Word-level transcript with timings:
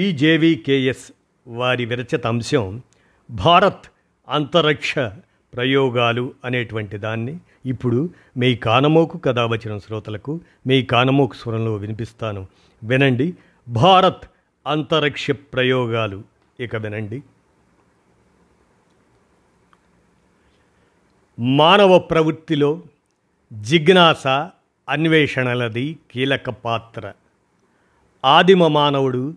పిజేవికేఎస్ 0.00 1.12
వారి 1.46 1.84
విరచిత 1.84 2.26
అంశం 2.26 2.82
భారత్ 3.30 3.84
అంతరిక్ష 4.28 4.98
ప్రయోగాలు 5.54 6.34
అనేటువంటి 6.44 6.98
దాన్ని. 6.98 7.38
ఇప్పుడు 7.66 8.10
మీ 8.36 8.54
కానమోకు 8.54 9.18
కథ 9.18 9.38
వచ్చిన 9.38 9.78
శ్రోతలకు 9.78 10.40
మీ 10.66 10.82
కానమోకు 10.82 11.34
స్వరంలో 11.34 11.74
వినిపిస్తాను. 11.74 12.46
వినండి. 12.84 13.34
భారత్ 13.68 14.24
అంతరిక్ష 14.66 15.30
ప్రయోగాలు. 15.30 16.24
ఇక 16.60 16.76
వినండి. 16.76 17.22
మానవ 21.38 21.98
ప్రవృత్తిలో 21.98 22.82
జిజ్ఞాస 23.52 24.26
అన్వేషణలది 24.88 25.98
కీలక 26.10 26.50
పాత్ర. 26.50 27.12
ఆదిమ 28.24 28.66
మానవుడు 28.66 29.34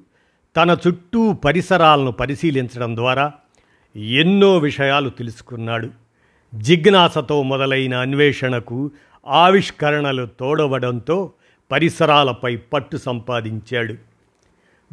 తన 0.57 0.77
చుట్టూ 0.87 1.33
పరిసరాలను 1.33 2.11
పరిశీలించడం 2.11 2.95
ద్వారా 2.95 3.33
ఎన్నో 3.95 4.57
విషయాలు 4.57 5.09
తెలుసుకున్నాడు. 5.09 5.89
జిజ్ఞాసతో 6.55 7.43
మొదలైన 7.43 7.93
అన్వేషణకు 7.93 8.91
ఆవిష్కరణలు 9.27 10.25
తోడవడంతో 10.39 11.31
పరిసరాలపై 11.71 12.55
పట్టు 12.55 12.97
సంపాదించాడు. 12.97 13.95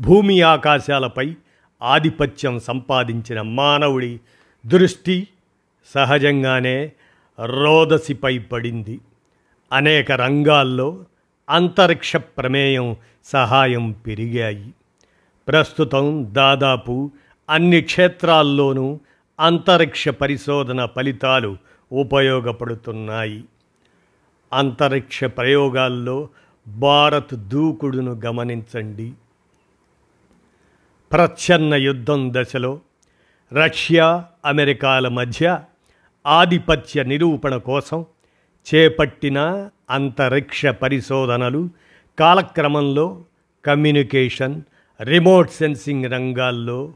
భూమి 0.01 0.41
ఆకాశాలపై 0.41 1.35
ఆధిపత్యం 1.83 2.61
సంపాదించిన 2.61 3.41
మానవుడి 3.41 4.21
దృష్టి 4.67 5.29
సహజంగానే 5.95 6.93
రోదసిపై 7.45 8.39
పడింది. 8.39 9.01
అనేక 9.73 10.13
రంగాల్లో 10.13 11.05
అంతరిక్ష 11.51 12.17
ప్రమేయం 12.17 12.97
సహాయం 13.25 13.93
పెరిగాయి. 13.93 14.75
ప్రస్తుతం 15.51 16.29
దాదాపు 16.33 17.11
అన్ని 17.51 17.81
క్షేత్రాల్లోనూ 17.81 19.01
అంతరిక్ష 19.41 20.09
పరిశోధన 20.09 20.85
ఫలితాలు 20.85 21.57
ఉపయోగపడుతున్నాయి. 21.93 23.45
అంతరిక్ష 24.53 25.25
ప్రయోగాల్లో 25.25 26.29
భారత్ 26.69 27.35
దూకుడును 27.35 28.21
గమనించండి. 28.25 29.13
ప్రచ్ఛన్న 31.13 31.75
యుద్ధం 31.75 32.33
దశలో 32.35 32.81
రష్యా 33.53 34.25
అమెరికాల 34.45 35.09
మధ్య 35.09 35.61
ఆధిపత్య 36.27 37.05
నిరూపణ 37.05 37.57
కోసం 37.57 38.05
చేపట్టిన 38.75 39.69
అంతరిక్ష 39.91 40.67
పరిశోధనలు 40.67 41.69
కాలక్రమంలో 42.19 43.25
కమ్యూనికేషన్ 43.65 44.63
రిమోట్ 45.03 45.51
సెన్సింగ్ 45.51 46.05
రంగాల్లో 46.05 46.93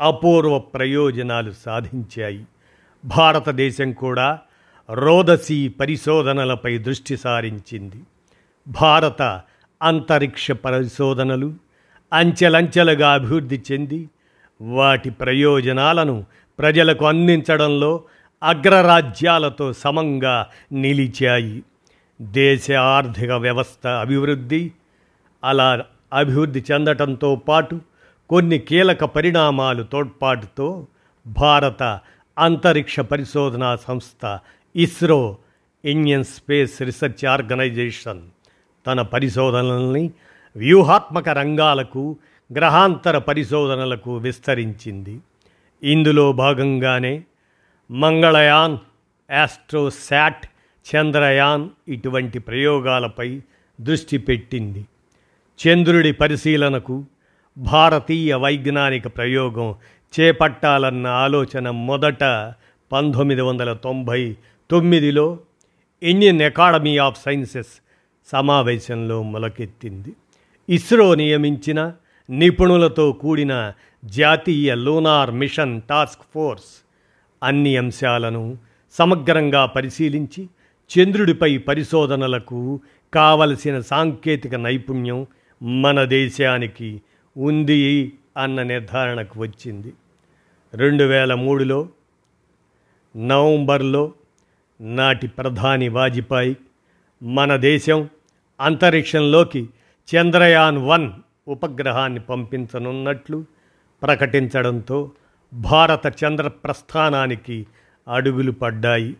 అపూర్వ 0.00 0.58
ప్రయోజనాలు 0.58 1.52
సాధించాయి. 1.66 2.44
భారతదేశం 3.04 3.92
కూడా 3.92 4.38
రోదసీ 4.92 5.68
పరిశోధనలపై 5.68 6.78
దృష్టి 6.78 7.16
సారించింది. 7.16 7.96
భారత 8.68 9.40
అంతరిక్ష 9.82 10.50
పరిశోధనలు 10.50 11.54
అంచెలంచెలుగా 12.12 13.12
అభివృద్ధి 13.12 13.62
చెంది 13.72 14.10
వాటి 14.60 15.10
ప్రయోజనాలను 15.10 16.24
ప్రజలకు 16.58 17.04
అందించడంలో 17.04 18.02
అగ్రరాజ్యాలతో 18.42 19.72
సమంగా 19.72 20.46
నిలిచాయి. 20.72 21.62
దేశ 22.22 22.70
ఆర్థిక 22.70 23.30
వ్యవస్థ 23.30 23.86
అభివృద్ధి 23.86 24.72
అలా 25.44 25.84
అభివృద్ధి 26.12 26.64
చెందటంతో 26.72 27.36
పాటు 27.36 27.80
కొన్ని 28.30 28.58
కీలక 28.58 29.04
పరిణామాలు 29.04 29.82
తోడ్పాటుతో 29.82 30.86
భారత 31.26 31.82
అంతరిక్ష 32.38 33.00
పరిశోధనా 33.00 33.76
సంస్థ 33.76 34.38
ISRO 34.76 35.36
Indian 35.84 36.24
space 36.24 36.82
research 36.82 37.26
organisation 37.26 38.22
తన 38.86 39.02
పరిశోధనల్ని 39.02 40.10
వ్యూహాత్మక 40.56 41.28
రంగాలకు 41.28 42.16
గ్రహాంతర 42.52 43.18
పరిశోధనలకు 43.18 44.16
విస్తరించింది. 44.16 45.20
ఇందులో 45.82 46.32
భాగంగానే 46.32 47.24
మంగళయాన్ 47.90 48.78
యాస్ట్రోశాట్ 49.30 50.46
చంద్రయాన్ 50.86 51.68
ఇటువంటి 51.88 52.38
ప్రయోగాలపై 52.38 53.40
దృష్టి 53.80 54.18
పెట్టింది. 54.18 54.84
చంద్రుడి 55.60 56.12
పరిశీలనకు 56.12 57.04
భారతీయ 57.58 58.34
వైజ్ఞానిక 58.34 59.16
ప్రయోగం 59.16 59.74
చేపట్టాలన్న 60.20 61.06
ఆలోచన 61.06 61.70
మొదట 61.70 62.24
పంతొమ్మిది 62.92 63.40
వందల 63.40 63.72
తొంభై 63.72 64.36
తొమ్మిదిలో 64.70 65.38
ఇండియన్ 66.02 66.42
అకాడమీ 66.42 66.96
ఆఫ్ 66.96 67.22
సైన్సెస్ 67.22 67.72
సమావేశంలో 68.32 69.22
మొలకెత్తింది. 69.22 70.12
ఇస్రో 70.68 71.14
నియమించిన 71.14 71.92
నిపుణులతో 72.30 73.12
కూడిన 73.12 73.72
జాతీయ 74.04 74.74
లోనార్ 74.74 75.30
మిషన్ 75.30 75.82
టాస్క్ 75.90 76.22
ఫోర్స్ 76.34 76.84
అన్ని 77.42 77.76
అంశాలను 77.76 78.56
సమగ్రంగా 78.92 79.66
పరిశీలించి 79.66 80.48
చంద్రుడిపై 80.90 81.56
పరిశోధనలకు 81.58 82.80
కావలసిన 83.14 83.80
సాంకేతిక 83.80 84.54
నైపుణ్యం 84.54 85.26
మన 85.62 86.04
దేశానికి 86.04 87.02
ఉంది 87.36 88.12
అన్న 88.36 88.62
నిర్ధారణకు 88.62 89.40
వచ్చింది. 89.40 89.92
రెండు 90.74 91.04
వేల 91.04 91.34
మూడులో 91.34 91.88
నవంబర్లో 93.16 94.12
నాటి 94.80 95.26
ప్రధాని 95.26 95.88
వాజ్పేయి 95.88 96.56
మన 97.22 97.56
దేశం 97.56 98.08
అంతరిక్షంలోకి 98.60 99.68
చంద్రయాన్ 100.16 100.78
వన్ 100.78 101.10
ఉపగ్రహాన్ని 101.48 102.20
పంపించనున్నట్లు 102.20 103.44
ప్రకటించడంతో 104.02 105.10
భారత 105.54 106.24
చంద్ర 106.24 106.48
ప్రస్థానానికి 106.48 107.66
అడుగులు 108.14 108.52
పడ్డాయి. 108.52 109.16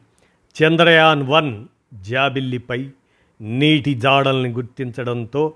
చంద్రయాన్ 0.62 1.22
వన్ 1.22 1.64
జాబిల్లిపై 1.94 2.90
నీటి 3.40 3.94
జాడల్ని 3.94 4.50
గుర్తించడంతో 4.50 5.54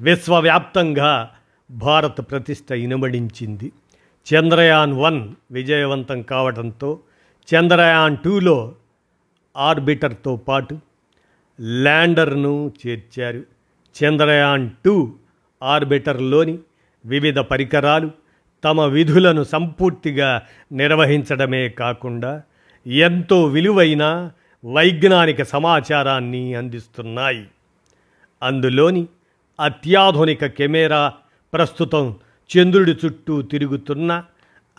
విశ్వవ్యాప్తంగా 0.00 1.30
భారత 1.70 2.30
ప్రతిష్ట 2.30 2.72
ఇనుమడించింది. 2.72 3.72
చంద్రయాన్ 4.34 4.92
వన్ 4.92 5.34
విజయవంతం 5.50 6.22
కావడంతో 6.22 7.00
చంద్రయాన్ 7.54 8.16
టూలో 8.16 8.74
ఆర్బిటర్తో 9.56 10.36
పాటు 10.36 10.78
ల్యాండర్ను 11.60 12.72
చేర్చారు. 12.86 13.42
చంద్రయాన్ 14.04 14.70
టూ 14.84 15.12
ఆర్బిటర్లోని 15.62 16.58
వివిధ 17.06 17.38
పరికరాలు 17.38 18.10
తమ 18.64 18.80
విధులను 18.80 19.44
సంపూర్తిగా 19.44 20.42
నిర్వహించడమే 20.72 21.68
కాకుండా 21.68 22.42
ఎంతో 22.86 23.44
విలువైన 23.44 24.30
వైజ్ఞానిక 24.64 25.42
సమాచారాన్ని 25.42 26.54
అందిస్తున్నాయి. 26.54 27.46
అందులోని 28.42 29.06
అత్యాధునిక 29.60 30.46
కెమెరా 30.46 31.12
ప్రస్తుతం 31.52 32.14
చంద్రుడి 32.50 32.96
చుట్టూ 33.04 33.42
తిరుగుతున్న 33.42 34.24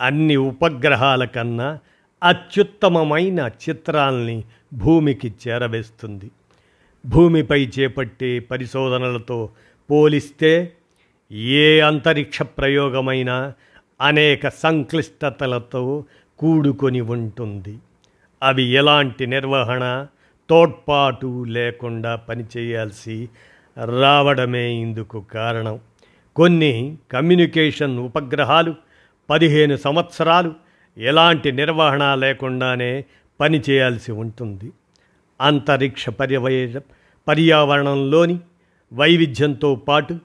అన్ని 0.00 0.36
ఉపగ్రహాల 0.36 1.24
కన్నా 1.24 1.78
అత్యుత్తమమైన 2.22 3.50
చిత్రాల్ని 3.68 4.44
భూమికి 4.74 5.32
చేరవేస్తుంది. 5.48 6.30
భూమిపై 7.06 7.70
చేపట్టే 7.78 8.38
పరిశోధనలతో 8.38 9.48
పోలిస్తే 9.90 10.72
ఏ 11.32 11.80
అంతరిక్ష 11.80 12.42
ప్రయోగమైనా 12.42 13.52
అనేక 14.00 14.48
సంక్లిష్టతలతో 14.48 16.04
కూడుకొని 16.38 17.00
ఉంటుంది. 17.00 17.78
అవి 18.42 18.62
ఎలాంటి 18.62 19.26
నిర్వహణ 19.26 20.06
తోడ్పాటు 20.48 21.44
లేకుండా 21.44 22.16
పనిచేయాల్సి 22.16 23.28
రావడమే 23.78 24.72
ఇందుకు 24.72 25.20
కారణం. 25.20 25.80
కొన్ని 26.36 26.98
కమ్యూనికేషన్ 27.12 27.98
ఉపగ్రహాలు 27.98 28.74
పదిహేను 29.30 29.76
సంవత్సరాలు 29.76 30.54
ఎలాంటి 30.98 31.52
నిర్వహణ 31.52 32.14
లేకుండానే 32.14 33.04
పనిచేయాల్సి 33.40 34.12
ఉంటుంది. 34.12 34.72
అంతరిక్ష 35.40 36.08
పర్యవయ 36.08 36.80
పర్యావరణంలోని 37.28 38.40
వైవిధ్యంతో 38.92 39.74
పాటు 39.74 40.18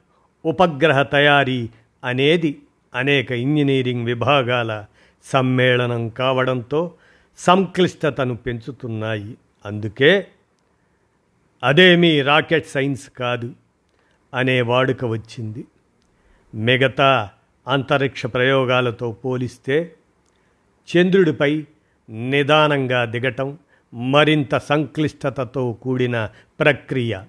ఉపగ్రహ 0.46 1.02
తయారీ 1.02 1.70
అనేది 2.04 2.62
అనేక 2.96 3.32
ఇంజనీరింగ్ 3.32 4.06
విభాగాల 4.06 4.86
సమ్మేళనం 5.26 6.10
కావడంతో 6.10 6.92
సంక్లిష్టతను 7.38 8.36
పెంచుతున్నాయి. 8.36 9.38
అందుకే 9.66 10.28
అదేమీ 11.64 12.22
రాకెట్ 12.22 12.68
సైన్స్ 12.68 13.10
కాదు 13.10 13.54
అనే 14.34 14.62
వాడుక 14.62 15.06
వచ్చింది. 15.06 15.66
మిగతా 16.56 17.30
అంతరిక్ష 17.68 18.26
ప్రయోగాలతో 18.26 19.12
పోలిస్తే 19.12 19.96
చంద్రుడిపై 20.98 21.66
నిదానంగా 22.10 23.06
దిగటం 23.06 23.58
మరింత 23.94 24.58
సంక్లిష్టతతో 24.58 25.74
కూడిన 25.74 26.30
ప్రక్రియ. 26.60 27.20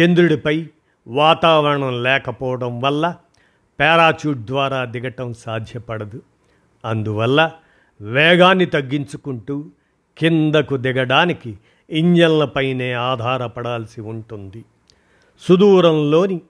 చంద్రుడిపై 0.00 0.66
వాతావరణం 1.06 2.02
లేకపోవడం 2.02 2.80
వల్ల 2.80 3.16
పారాచూట్ 3.80 4.38
ద్వారా 4.38 4.84
దిగటం 4.84 5.34
సాధ్యపడదు. 5.34 6.22
అందువల్ల 6.84 7.52
వేగాన్ని 8.00 8.66
తగ్గించుకుంటూ 8.66 9.70
కిందకు 10.18 10.76
దిగడానికి 10.76 11.58
ఇంజన్లపైనే 11.92 12.92
ఆధారపడాల్సి 12.92 14.00
ఉంటుంది. 14.00 14.64
సుదూరంలోని 15.40 16.40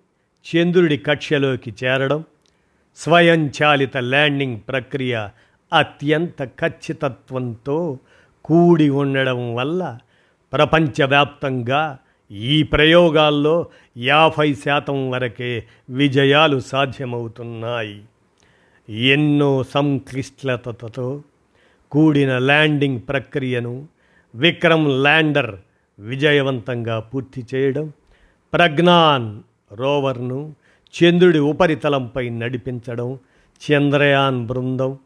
చంద్రుడి 0.46 0.96
కక్ష్యలోకి 0.96 1.74
చేరడం 1.84 2.24
స్వయంచాలిత 2.96 3.96
ల్యాండింగ్ 3.96 4.60
ప్రక్రియ 4.68 5.28
అత్యంత 5.72 6.44
ఖచ్చితత్వంతో 6.44 7.98
కూడి 8.44 8.88
ఉండడం 8.90 9.54
వల్ల 9.54 9.98
ప్రపంచవ్యాప్తంగా 10.52 11.98
ఈ 12.30 12.62
ప్రయోగాల్లో 12.62 13.66
యాభై 13.96 14.54
శాతం 14.54 15.10
వరకే 15.10 15.64
విజయాలు 15.90 16.60
సాధ్యమవుతున్నాయి. 16.60 18.04
ఎన్నో 18.88 19.62
సంక్లిష్టతతో 19.62 21.22
కూడిన 21.90 22.38
ల్యాండింగ్ 22.38 23.00
ప్రక్రియను 23.08 23.88
విక్రమ్ 24.34 25.02
ల్యాండర్ 25.02 25.56
విజయవంతంగా 25.98 26.98
పూర్తి 26.98 27.46
చేయడం 27.54 27.92
ప్రజ్ఞాన్ 28.52 29.40
రోవర్ను 29.72 30.54
చంద్రుడి 30.94 31.38
ఉపరితలంపై 31.38 32.28
నడిపించడం 32.28 33.18
చంద్రయాన్ 33.62 34.46
బృందం 34.46 34.98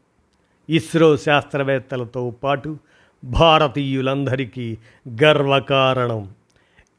ఇస్రో 0.69 1.17
శాస్త్రవేత్తలతో 1.17 2.29
పాటు 2.29 2.77
భారతీయులందరికీ 3.23 4.77
గర్వకారణం. 5.23 6.29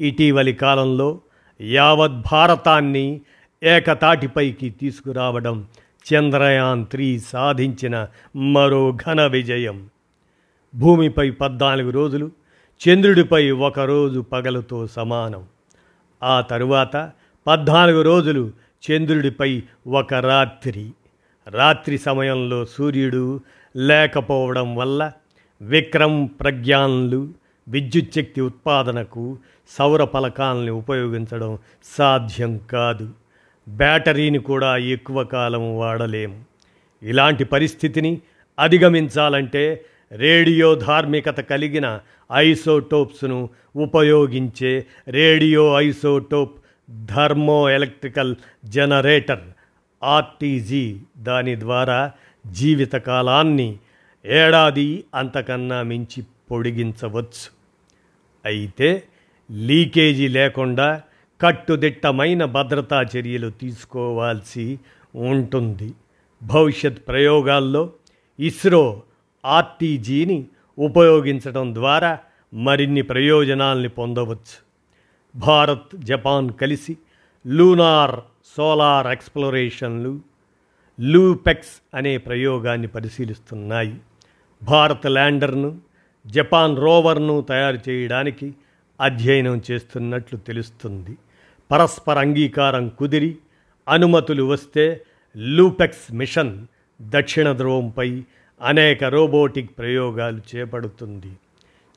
ఇటీవలి 0.01 0.53
కాలంలో 0.53 1.21
యావత్ 1.61 2.25
భారతాన్ని 2.33 3.21
ఏకతాటిపైకి 3.63 4.71
తీసుకురావడం 4.71 5.67
చంద్రయాన్ 6.07 6.87
త్రీ 6.87 7.19
సాధించిన 7.19 8.07
మరో 8.37 8.97
ఘన 9.07 9.27
విజయం. 9.27 9.87
భూమిపై 10.75 11.31
పద్నాలుగు 11.31 11.91
రోజులు 11.91 12.31
చంద్రుడిపై 12.89 13.51
ఒకరోజు 13.51 14.21
పగలుతో 14.21 14.87
సమానం. 14.87 15.47
ఆ 16.23 16.41
తరువాత 16.41 17.11
పద్నాలుగు 17.47 18.03
రోజులు 18.03 18.51
చంద్రుడిపై 18.91 19.63
ఒక 19.89 20.15
రాత్రి. 20.15 20.93
రాత్రి 21.49 21.99
సమయంలో 21.99 22.65
సూర్యుడు 22.65 23.41
లేకపోవడం 23.77 24.77
వల్ల 24.77 25.13
విక్రమ్ 25.61 26.29
ప్రజ్ఞాన్లు 26.41 27.29
విద్యుత్శక్తి 27.69 28.41
ఉత్పాదనకు 28.41 29.39
సౌర 29.69 30.05
ఫలకాలను 30.05 30.73
ఉపయోగించడం 30.73 31.59
సాధ్యం 31.85 32.59
కాదు. 32.59 33.11
బ్యాటరీని 33.69 34.39
కూడా 34.39 34.77
ఎక్కువ 34.77 35.25
కాలం 35.25 35.79
వాడలేము 35.79 36.45
ఇలాంటి 37.03 37.45
పరిస్థితిని 37.45 38.21
అధిగమించాలంటే 38.59 39.85
రేడియో 40.13 40.75
ధార్మికత 40.75 41.41
కలిగిన 41.41 42.01
ఐసోటోప్స్ను 42.33 43.49
ఉపయోగించే 43.77 44.87
radio 45.09 45.81
isotope 45.81 46.61
thermo 47.07 47.71
electrical 47.71 48.37
generator 48.65 49.43
RTG. 50.03 50.97
దాని 51.19 51.61
ద్వారా 51.61 52.13
జీవితకాలాన్ని 52.47 53.77
ఏడాది 54.27 55.05
అంతకన్నా 55.15 55.83
మించి 55.83 56.25
పొడిగించవచ్చు. 56.51 57.51
అయితే 58.45 59.03
లీకేజీ 59.51 60.29
లేకుండా 60.29 61.03
కట్టుదిట్టమైన 61.41 62.45
భద్రతా 62.45 63.03
చర్యలు 63.03 63.51
తీసుకోవాల్సి 63.51 64.79
ఉంటుంది. 65.15 65.93
భవిష్యత్ 66.43 66.99
ప్రయోగాల్లో 67.09 67.93
ఇస్రో 68.41 69.03
ఆర్టీజీని 69.49 70.47
ఉపయోగించడం 70.79 71.75
ద్వారా 71.75 72.19
మరిన్ని 72.55 73.03
ప్రయోజనాల్ని 73.03 73.89
పొందవచ్చు. 73.89 74.57
భారత్ 75.37 75.97
జపాన్ 75.97 76.53
కలిసి 76.53 76.97
లూనార్ 77.47 78.21
సోలార్ 78.57 79.07
ఎక్స్ప్లోరేషన్లు 79.07 80.21
లూపెక్స్ 81.01 81.97
అనే 81.97 82.19
ప్రయోగాన్ని 82.19 82.89
పరిశీలిస్తున్నాయి. 82.89 83.95
భారత్ 84.63 85.07
ల్యాండర్ను 85.07 85.79
జపాన్ 86.27 86.77
రోవర్ను 86.77 87.41
తయారు 87.41 87.79
చేయడానికి 87.89 88.55
అధ్యయనం 89.01 89.63
చేస్తున్నట్లు 89.71 90.39
తెలుస్తుంది. 90.39 91.19
పరస్పర 91.71 92.19
అంగీకారం 92.19 92.89
కుదిరి 92.89 93.37
అనుమతులు 93.89 94.43
వస్తే 94.43 95.01
లూపెక్స్ 95.37 96.15
మిషన్ 96.15 96.67
దక్షిణ 97.03 97.53
ధ్రువంపై 97.53 98.23
అనేక 98.61 99.05
రోబోటిక్ 99.05 99.79
ప్రయోగాలు 99.79 100.41
చేపడుతుంది. 100.57 101.33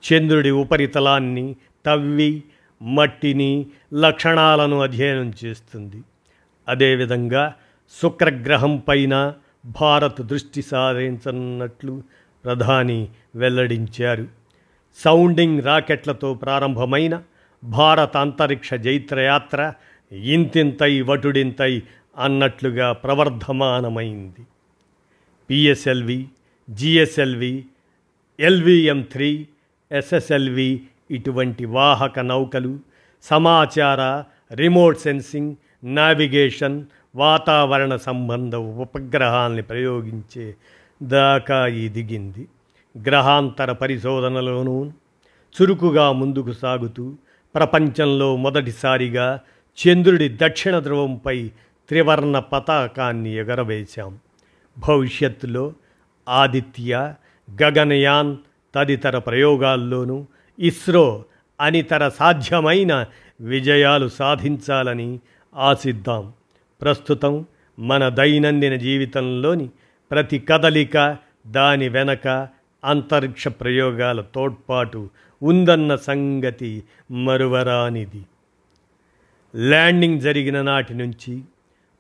చంద్రుడి 0.04 0.50
ఉపరితలాన్ని 0.50 1.56
తవ్వి 1.86 2.44
మట్టిని 2.82 3.66
లక్షణాలను 3.94 4.82
అధ్యయనం 4.82 5.34
చేస్తుంది. 5.46 6.04
అదేవిధంగా 6.68 7.54
శుక్రగ్రహం 8.02 8.78
పైన 8.78 9.34
భారత్ 9.82 10.22
దృష్టి 10.22 10.62
సాధించనున్నట్లు 10.62 12.04
ప్రధాని 12.46 13.08
వెల్లడించారు. 13.36 14.28
సౌండింగ్ 14.98 15.62
రాకెట్లతో 15.62 16.34
ప్రారంభమైన 16.34 17.24
భారత 17.64 18.18
అంతరిక్ష 18.18 18.74
జైత్రయాత్ర 18.74 19.74
ఇంతింతై 20.12 21.02
వటుడింతై 21.02 21.82
అన్నట్లుగా 22.18 22.92
ప్రవర్ధమానమైంది. 22.92 24.46
PSLV 25.50 26.28
GSLV 26.72 27.66
LVM 28.40 29.02
three 29.02 29.48
SSLV 29.92 30.84
ఇటువంటి 31.12 31.66
వాహక 31.66 32.20
నౌకలు 32.20 32.80
సమాచార 33.24 34.24
రిమోట్ 34.56 35.00
సెన్సింగ్ 35.00 35.56
నావిగేషన్ 35.84 36.86
వాతావరణ 37.16 37.96
సంబంధ 37.96 38.56
ఉపగ్రహాల్ని 38.56 39.62
ప్రయోగించే 39.62 40.56
దాకా 41.04 41.68
దిగింది. 41.68 42.48
గ్రహాంతర 42.98 43.72
పరిశోధనలోనూ 43.72 44.92
చురుకుగా 45.62 46.12
ముందుకు 46.12 46.52
సాగుతూ 46.52 47.14
ప్రపంచంలో 47.56 48.36
మొదటిసారిగా 48.36 49.40
చంద్రుడి 49.78 50.38
దక్షిణ 50.42 50.80
ధ్రువంపై 50.80 51.48
త్రివర్ణ 51.90 52.40
పతాకాన్ని 52.40 53.36
ఎగరవేశాం. 53.36 54.18
భవిష్యత్తులో 54.80 55.74
ఆదిత్య 56.32 57.14
గగనయాన్ 57.64 58.38
తదితర 58.76 59.18
ప్రయోగాల్లోనూ 59.18 60.26
ఇస్రో 60.60 61.26
అనితర 61.62 62.10
సాధ్యమైన 62.10 63.06
విజయాలు 63.42 64.08
సాధించాలని 64.08 65.20
ఆశిద్దాం. 65.56 66.34
ప్రస్తుతం 66.82 67.46
మన 67.80 68.10
దైనందిన 68.10 68.76
జీవితంలోని 68.76 69.70
ప్రతి 70.12 70.40
కదలిక 70.40 71.18
దాని 71.48 71.90
వెనక 71.90 72.28
అంతరిక్ష 72.84 73.48
ప్రయోగాల 73.48 74.22
తోడ్పాటు 74.22 75.10
ఉందన్న 75.42 75.96
సంగతి 75.96 76.84
మరువరానిది. 77.12 78.26
ల్యాండింగ్ 79.56 80.22
జరిగిన 80.22 80.62
నాటి 80.62 80.94
నుంచి 80.94 81.42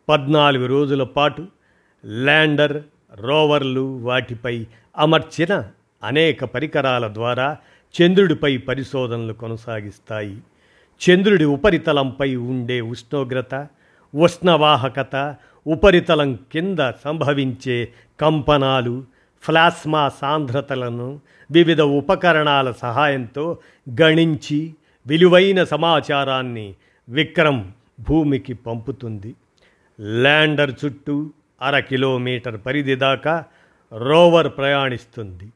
పద్నాలుగు 0.09 0.65
రోజుల 0.65 1.03
పాటు 1.03 1.47
ల్యాండర్ 2.05 2.83
రోవర్లు 3.13 3.97
వాటిపై 3.97 4.65
అమర్చిన 4.97 5.63
అనేక 6.03 6.45
పరికరాల 6.45 7.13
ద్వారా 7.13 7.57
చంద్రుడిపై 8.01 8.57
పరిశోధనలు 8.57 9.33
కొనసాగిస్తాయి. 9.33 10.37
చంద్రుడి 11.01 11.45
ఉపరితలంపై 11.45 12.35
ఉండే 12.35 12.81
ఉష్ణోగ్రత 12.81 13.67
ఉష్ణవాహకత 14.15 15.35
ఉపరితలం 15.67 16.35
కింద 16.35 16.91
సంభవించే 17.03 17.87
కంపనాలు 18.21 19.03
ప్లాస్మా 19.47 20.09
సాంద్రతలను 20.09 21.19
వివిధ 21.51 21.81
ఉపకరణాల 21.81 22.71
సహాయంతో 22.71 23.57
గణించి 24.01 24.75
విలువైన 25.07 25.63
సమాచారాన్ని 25.63 26.75
విక్రమ్ 27.09 27.63
భూమికి 28.09 28.53
పంపుతుంది. 28.53 29.35
ల్యాండర్ 30.01 30.71
చుట్టూ 30.85 31.29
అర 31.61 31.79
కిలోమీటర్ 31.79 32.61
పరిధి 32.65 32.95
దాకా 32.95 33.45
రోవర్ 33.97 34.47
ప్రయాణిస్తుంది. 34.57 35.49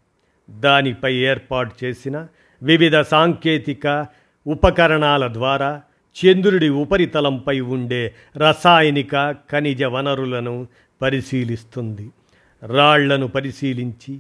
దానిపై 0.60 1.16
ఏర్పాటు 1.16 1.86
చేసిన 1.86 2.28
వివిధ 2.64 3.00
సాంకేతిక 3.00 4.06
ఉపకరణాల 4.48 5.34
ద్వారా 5.34 5.82
చంద్రుడి 6.16 6.70
ఉపరితలంపై 6.70 7.60
ఉండే 7.60 8.14
రసాయనిక 8.38 9.32
ఖనిజ 9.32 9.84
వనరులను 9.84 10.68
పరిశీలిస్తుంది. 11.02 12.10
రాళ్ళను 12.64 13.28
పరిశీలించి 13.28 14.20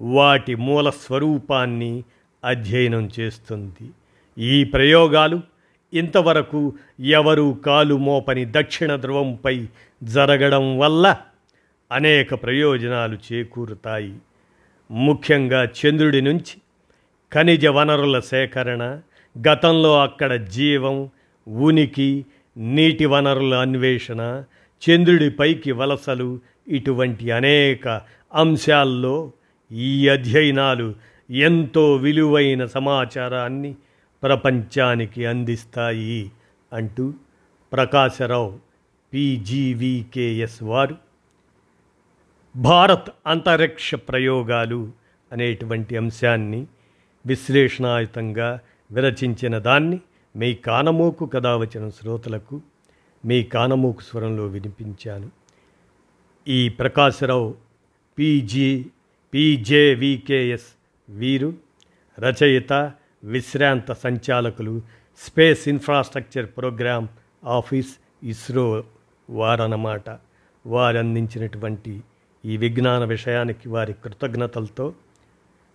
వాటి 0.00 0.54
మూల 0.54 0.90
స్వరూపాన్ని 0.90 2.04
అధ్యయనం 2.44 3.10
చేస్తుంది. 3.20 3.90
ఈ 4.38 4.64
ప్రయోగాలు 4.64 5.40
ఇంతవరకు 5.94 6.74
ఎవరూ 7.00 7.52
కాలు 7.54 7.94
మోపని 7.94 8.46
దక్షిణ 8.50 8.96
ధ్రువంపై 8.96 9.66
జరగడం 10.02 10.78
వల్ల 10.78 11.16
అనేక 11.92 12.34
ప్రయోజనాలు 12.34 13.18
చేకూరుతాయి. 13.32 14.14
ముఖ్యంగా 14.90 15.64
చంద్రుడి 15.64 16.20
నుంచి 16.20 16.56
ఖనిజ 17.32 17.66
వనరుల 17.66 18.20
సేకరణ 18.20 19.00
గతంలో 19.48 20.02
అక్కడ 20.02 20.34
జీవం 20.34 21.10
ఉనికి 21.48 22.24
నీటి 22.56 23.06
వనరుల 23.06 23.54
అన్వేషణ 23.54 24.44
చంద్రుడిపైకి 24.82 25.72
వలసలు 25.72 26.40
ఇటువంటి 26.68 27.30
అనేక 27.30 28.00
అంశాల్లో 28.34 29.32
ఈ 29.70 30.08
అధ్యయనాలు 30.08 30.94
ఎంతో 31.30 31.94
విలువైన 31.94 32.66
సమాచారాన్ని 32.66 33.74
ప్రపంచానికి 34.22 35.26
అందిస్తాయి 35.26 36.30
అంటూ 36.72 37.14
ప్రకాశరావు 37.72 38.65
పీజీవీకేఎస్ 39.16 40.62
వారు 40.62 40.96
భారత్ 42.56 43.10
అంతరిక్ష 43.26 43.94
ప్రయోగాలు 43.94 44.92
అనేటువంటి 45.32 45.96
అంశాన్ని 45.96 46.66
విశ్లేషణాయుతంగా 47.26 48.60
విరచించిన 48.92 49.58
దాన్ని 49.58 50.00
మీ 50.36 50.54
కానమోకు 50.54 51.26
కథ 51.26 51.46
వచ్చిన 51.46 51.88
శ్రోతలకు 51.88 52.60
మీ 53.24 53.42
కానమోకు 53.42 54.02
స్వరంలో 54.02 54.46
వినిపించాను. 54.46 55.30
ఈ 56.48 56.68
ప్రకాశరావు 56.68 57.54
పీజీ 58.18 58.86
పీజేవికేఎస్ 59.34 60.66
వీరు 61.08 61.54
రచయిత 62.18 62.92
విశ్రాంత 63.24 63.92
సంచాలకులు 63.92 64.82
space 65.18 65.68
infrastructure 65.68 66.46
programme 66.46 67.08
office 67.44 67.96
ISRO 68.22 68.84
వారన్నమాట. 69.30 70.10
వారు 70.66 70.98
అందించినటువంటి 70.98 72.02
ఈ 72.44 72.56
విజ్ఞాన 72.56 73.04
విషయానికి 73.04 73.68
వారి 73.68 73.92
కృతజ్ఞతలతో 73.92 74.94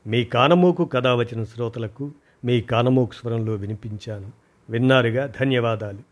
మీ 0.08 0.24
కానమోకు 0.24 0.86
కథ 0.86 1.08
వచ్చిన 1.08 1.44
శ్రోతలకు 1.44 2.12
మీ 2.46 2.62
కానమోకు 2.62 3.14
స్వరంలో 3.14 3.54
వినిపించాను. 3.54 4.32
విన్నారుగా? 4.70 5.26
ధన్యవాదాలు. 5.26 6.11